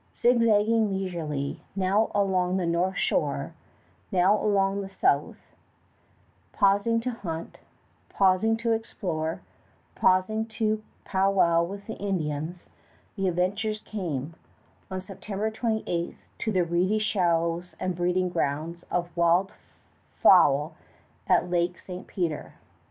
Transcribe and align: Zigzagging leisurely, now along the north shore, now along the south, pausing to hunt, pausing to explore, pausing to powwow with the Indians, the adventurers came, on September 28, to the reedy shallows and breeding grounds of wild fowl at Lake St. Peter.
Zigzagging 0.15 0.89
leisurely, 0.91 1.61
now 1.75 2.09
along 2.15 2.57
the 2.57 2.65
north 2.65 2.97
shore, 2.97 3.53
now 4.11 4.35
along 4.43 4.81
the 4.81 4.89
south, 4.89 5.55
pausing 6.51 6.99
to 7.01 7.11
hunt, 7.11 7.59
pausing 8.09 8.57
to 8.57 8.71
explore, 8.71 9.41
pausing 9.93 10.47
to 10.47 10.81
powwow 11.05 11.61
with 11.61 11.85
the 11.85 11.97
Indians, 11.97 12.67
the 13.15 13.27
adventurers 13.27 13.81
came, 13.81 14.33
on 14.89 15.01
September 15.01 15.51
28, 15.51 16.15
to 16.39 16.51
the 16.51 16.63
reedy 16.65 16.97
shallows 16.97 17.75
and 17.79 17.95
breeding 17.95 18.27
grounds 18.29 18.83
of 18.89 19.15
wild 19.15 19.51
fowl 20.15 20.73
at 21.27 21.47
Lake 21.47 21.77
St. 21.77 22.07
Peter. 22.07 22.55